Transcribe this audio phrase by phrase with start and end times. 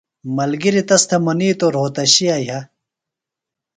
[0.35, 2.59] ملگِریۡ تس تھے منِیتوۡ روھوتشیہ یھہ۔